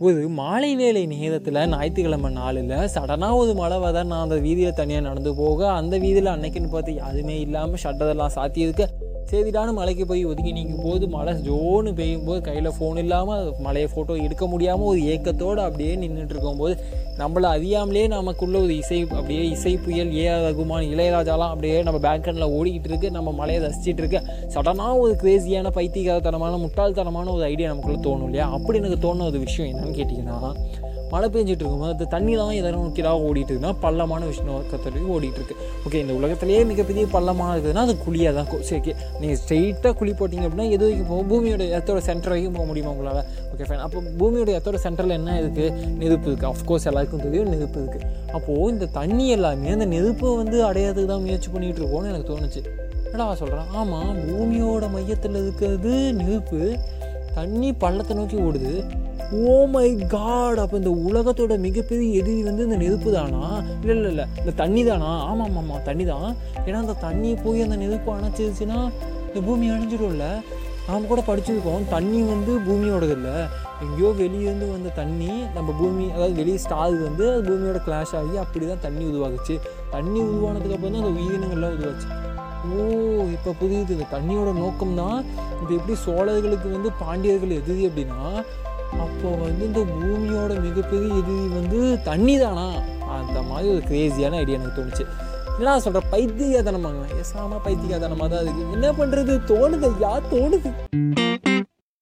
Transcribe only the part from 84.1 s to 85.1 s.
தண்ணியோட நோக்கம்